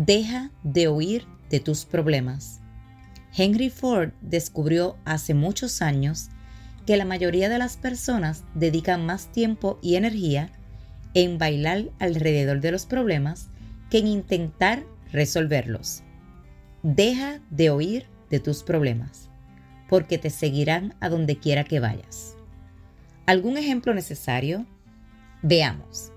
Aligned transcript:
Deja 0.00 0.52
de 0.62 0.86
oír 0.86 1.26
de 1.50 1.58
tus 1.58 1.84
problemas. 1.84 2.60
Henry 3.36 3.68
Ford 3.68 4.12
descubrió 4.20 4.96
hace 5.04 5.34
muchos 5.34 5.82
años 5.82 6.28
que 6.86 6.96
la 6.96 7.04
mayoría 7.04 7.48
de 7.48 7.58
las 7.58 7.76
personas 7.76 8.44
dedican 8.54 9.06
más 9.06 9.32
tiempo 9.32 9.80
y 9.82 9.96
energía 9.96 10.52
en 11.14 11.36
bailar 11.36 11.86
alrededor 11.98 12.60
de 12.60 12.70
los 12.70 12.86
problemas 12.86 13.48
que 13.90 13.98
en 13.98 14.06
intentar 14.06 14.84
resolverlos. 15.10 16.04
Deja 16.84 17.40
de 17.50 17.70
oír 17.70 18.06
de 18.30 18.38
tus 18.38 18.62
problemas, 18.62 19.30
porque 19.88 20.16
te 20.16 20.30
seguirán 20.30 20.94
a 21.00 21.08
donde 21.08 21.40
quiera 21.40 21.64
que 21.64 21.80
vayas. 21.80 22.36
¿Algún 23.26 23.58
ejemplo 23.58 23.92
necesario? 23.94 24.64
Veamos. 25.42 26.12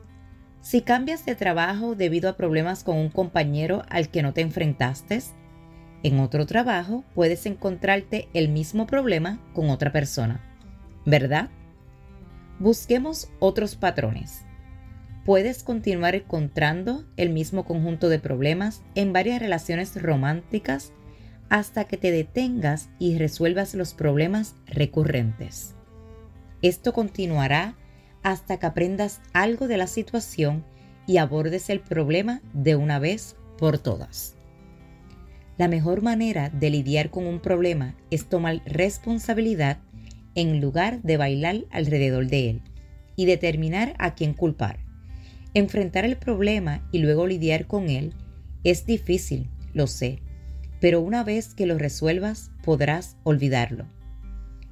Si 0.61 0.81
cambias 0.81 1.25
de 1.25 1.35
trabajo 1.35 1.95
debido 1.95 2.29
a 2.29 2.38
problemas 2.38 2.83
con 2.83 2.97
un 2.97 3.09
compañero 3.09 3.83
al 3.89 4.09
que 4.09 4.21
no 4.21 4.33
te 4.33 4.41
enfrentaste, 4.41 5.21
en 6.03 6.20
otro 6.20 6.45
trabajo 6.45 7.03
puedes 7.15 7.45
encontrarte 7.45 8.27
el 8.34 8.49
mismo 8.49 8.87
problema 8.87 9.40
con 9.53 9.70
otra 9.70 9.91
persona, 9.91 10.41
¿verdad? 11.05 11.49
Busquemos 12.59 13.29
otros 13.40 13.76
patrones. 13.76 14.45
Puedes 15.26 15.63
continuar 15.63 16.15
encontrando 16.15 17.05
el 17.18 17.29
mismo 17.29 17.65
conjunto 17.65 18.09
de 18.09 18.20
problemas 18.20 18.81
en 18.96 19.13
varias 19.13 19.40
relaciones 19.40 19.99
románticas 20.01 20.93
hasta 21.49 21.84
que 21.85 21.98
te 21.98 22.12
detengas 22.12 22.90
y 22.98 23.18
resuelvas 23.18 23.75
los 23.75 23.93
problemas 23.93 24.55
recurrentes. 24.68 25.75
Esto 26.62 26.93
continuará 26.93 27.75
hasta 28.24 28.58
que 28.58 28.66
aprendas 28.66 29.22
algo 29.34 29.68
de 29.68 29.77
la 29.77 29.88
situación 29.88 30.64
y 31.08 31.18
abordes 31.18 31.70
el 31.70 31.80
problema 31.80 32.41
de 32.54 32.76
una 32.76 33.00
vez 33.00 33.36
por 33.58 33.77
todas. 33.77 34.36
La 35.58 35.68
mejor 35.68 36.02
manera 36.02 36.49
de 36.49 36.70
lidiar 36.70 37.10
con 37.12 37.26
un 37.26 37.40
problema 37.40 37.96
es 38.10 38.26
tomar 38.26 38.62
responsabilidad 38.66 39.80
en 40.36 40.62
lugar 40.62 41.02
de 41.02 41.18
bailar 41.18 41.66
alrededor 41.72 42.27
de 42.27 42.49
él 42.49 42.62
y 43.16 43.26
determinar 43.26 43.94
a 43.99 44.16
quién 44.16 44.34
culpar. 44.34 44.80
Enfrentar 45.54 46.05
el 46.05 46.18
problema 46.18 46.88
y 46.92 46.99
luego 46.99 47.27
lidiar 47.27 47.68
con 47.68 47.90
él 47.90 48.14
es 48.64 48.86
difícil, 48.86 49.49
lo 49.74 49.88
sé, 49.88 50.22
pero 50.80 51.02
una 51.02 51.24
vez 51.24 51.54
que 51.54 51.66
lo 51.66 51.77
resuelvas 51.77 52.52
podrás 52.64 53.18
olvidarlo. 53.24 53.86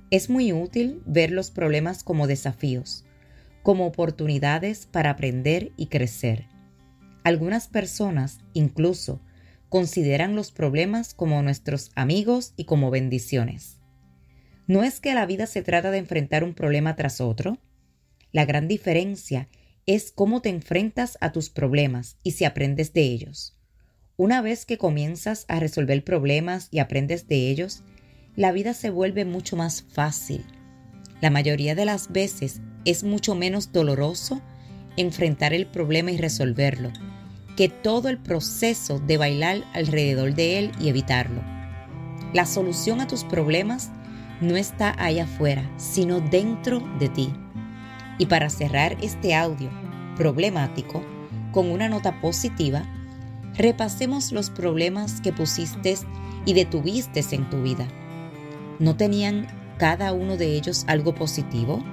Es 0.10 0.30
muy 0.30 0.54
útil 0.54 1.02
ver 1.06 1.32
los 1.32 1.52
problemas 1.52 2.04
como 2.04 2.26
desafíos, 2.26 3.06
como 3.64 3.86
oportunidades 3.86 4.86
para 4.86 5.12
aprender 5.12 5.72
y 5.78 5.88
crecer. 5.88 6.48
Algunas 7.24 7.68
personas 7.68 8.40
incluso 8.54 9.22
consideran 9.70 10.36
los 10.36 10.52
problemas 10.52 11.14
como 11.14 11.42
nuestros 11.44 11.92
amigos 11.96 12.54
y 12.58 12.66
como 12.66 12.90
bendiciones. 12.90 13.80
No 14.68 14.84
es 14.84 15.00
que 15.00 15.14
la 15.14 15.26
vida 15.26 15.48
se 15.48 15.62
trata 15.62 15.92
de 15.92 15.98
enfrentar 15.98 16.44
un 16.44 16.54
problema 16.54 16.96
tras 16.96 17.22
otro. 17.22 17.58
La 18.32 18.46
gran 18.46 18.68
diferencia 18.68 19.50
es 19.86 20.12
cómo 20.12 20.42
te 20.42 20.50
enfrentas 20.50 21.18
a 21.22 21.32
tus 21.32 21.50
problemas 21.50 22.18
y 22.24 22.32
si 22.32 22.46
aprendes 22.46 22.94
de 22.94 23.02
ellos. 23.02 23.58
Una 24.18 24.42
vez 24.42 24.66
que 24.66 24.78
comienzas 24.78 25.46
a 25.48 25.60
resolver 25.60 26.04
problemas 26.04 26.68
y 26.72 26.80
aprendes 26.80 27.28
de 27.28 27.50
ellos, 27.50 27.84
la 28.36 28.52
vida 28.52 28.74
se 28.74 28.90
vuelve 28.90 29.26
mucho 29.26 29.56
más 29.56 29.82
fácil. 29.82 30.46
La 31.22 31.30
mayoría 31.30 31.74
de 31.74 31.86
las 31.86 32.12
veces 32.12 32.62
es 32.86 33.04
mucho 33.04 33.36
menos 33.36 33.72
doloroso 33.72 34.42
enfrentar 34.98 35.54
el 35.54 35.66
problema 35.68 36.12
y 36.12 36.18
resolverlo 36.18 36.92
que 37.60 37.68
todo 37.68 38.08
el 38.08 38.18
proceso 38.18 39.00
de 39.00 39.18
bailar 39.18 39.66
alrededor 39.74 40.34
de 40.34 40.60
él 40.60 40.72
y 40.80 40.88
evitarlo. 40.88 41.42
La 42.32 42.46
solución 42.46 43.02
a 43.02 43.08
tus 43.08 43.26
problemas 43.26 43.92
no 44.40 44.56
está 44.56 44.96
allá 44.98 45.26
afuera, 45.26 45.70
sino 45.76 46.22
dentro 46.22 46.80
de 47.00 47.10
ti. 47.10 47.34
Y 48.18 48.28
para 48.28 48.50
cerrar 48.50 48.96
este 49.02 49.36
audio 49.36 49.70
problemático 50.16 51.04
con 51.52 51.70
una 51.70 51.90
nota 51.90 52.22
positiva, 52.22 52.84
repasemos 53.56 54.32
los 54.32 54.50
problemas 54.50 55.20
que 55.20 55.34
pusiste 55.34 55.98
y 56.46 56.54
detuviste 56.54 57.22
en 57.32 57.50
tu 57.50 57.62
vida. 57.62 57.86
¿No 58.80 58.96
tenían 58.96 59.48
cada 59.78 60.14
uno 60.14 60.38
de 60.38 60.56
ellos 60.56 60.86
algo 60.88 61.14
positivo? 61.14 61.84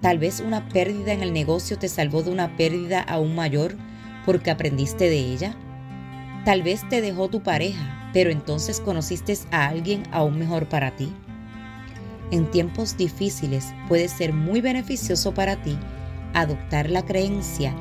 Tal 0.00 0.18
vez 0.18 0.40
una 0.40 0.68
pérdida 0.68 1.12
en 1.12 1.22
el 1.22 1.32
negocio 1.32 1.78
te 1.78 1.88
salvó 1.88 2.22
de 2.22 2.30
una 2.30 2.56
pérdida 2.56 3.00
aún 3.00 3.34
mayor 3.34 3.76
porque 4.24 4.50
aprendiste 4.50 5.08
de 5.08 5.18
ella. 5.18 5.56
Tal 6.44 6.62
vez 6.62 6.86
te 6.88 7.00
dejó 7.00 7.28
tu 7.28 7.42
pareja, 7.42 8.10
pero 8.12 8.30
entonces 8.30 8.80
conociste 8.80 9.36
a 9.50 9.66
alguien 9.68 10.02
aún 10.12 10.38
mejor 10.38 10.68
para 10.68 10.94
ti. 10.94 11.12
En 12.30 12.50
tiempos 12.50 12.96
difíciles 12.96 13.72
puede 13.88 14.08
ser 14.08 14.32
muy 14.32 14.60
beneficioso 14.60 15.32
para 15.32 15.56
ti 15.62 15.78
adoptar 16.34 16.90
la 16.90 17.04
creencia 17.04 17.74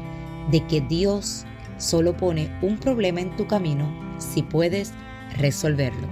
de 0.52 0.66
que 0.68 0.82
Dios 0.82 1.46
solo 1.78 2.16
pone 2.16 2.50
un 2.62 2.78
problema 2.78 3.22
en 3.22 3.36
tu 3.36 3.48
camino 3.48 3.92
si 4.20 4.44
puedes 4.44 4.94
resolverlo. 5.38 6.08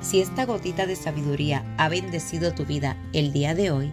Si 0.00 0.20
esta 0.20 0.44
gotita 0.44 0.86
de 0.86 0.96
sabiduría 0.96 1.64
ha 1.78 1.88
bendecido 1.88 2.52
tu 2.54 2.64
vida 2.64 2.96
el 3.12 3.32
día 3.32 3.54
de 3.54 3.70
hoy, 3.70 3.92